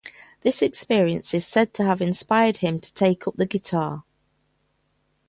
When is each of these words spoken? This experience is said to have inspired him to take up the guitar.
This 0.39 0.63
experience 0.63 1.31
is 1.35 1.45
said 1.45 1.75
to 1.75 1.83
have 1.83 2.01
inspired 2.01 2.57
him 2.57 2.79
to 2.79 2.91
take 2.91 3.27
up 3.27 3.35
the 3.35 3.45
guitar. 3.45 4.03